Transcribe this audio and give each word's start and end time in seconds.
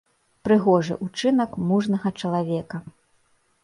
Прыгожы 0.47 0.97
ўчынак 1.05 1.51
мужнага 1.69 2.17
чалавека. 2.19 2.77